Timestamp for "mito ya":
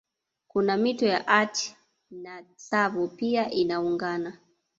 0.77-1.27